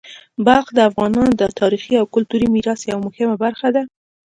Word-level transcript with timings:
بلخ 0.45 0.65
د 0.73 0.79
افغانانو 0.89 1.31
د 1.41 1.43
تاریخي 1.59 1.93
او 2.01 2.05
کلتوري 2.15 2.47
میراث 2.55 2.79
یوه 2.89 3.01
مهمه 3.07 3.35
برخه 3.43 3.67
ده. 3.75 3.81